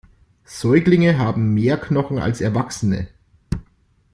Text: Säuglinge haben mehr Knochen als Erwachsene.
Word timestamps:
Säuglinge 0.45 1.19
haben 1.19 1.53
mehr 1.53 1.77
Knochen 1.77 2.17
als 2.17 2.41
Erwachsene. 2.41 3.07